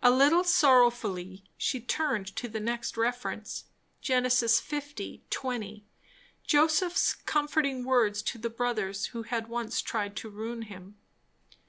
A 0.00 0.12
little 0.12 0.44
sorrowfully 0.44 1.42
she 1.58 1.80
turned 1.80 2.36
to 2.36 2.46
the 2.46 2.60
next 2.60 2.96
reference. 2.96 3.64
Ge. 4.00 4.10
1. 4.12 5.20
20. 5.28 5.84
Joseph's 6.46 7.14
comforting 7.14 7.82
words 7.82 8.22
to 8.22 8.38
the 8.38 8.48
brothers 8.48 9.06
who 9.06 9.24
had 9.24 9.48
once 9.48 9.80
tried 9.82 10.14
to 10.18 10.30
ruin 10.30 10.62
him. 10.62 10.98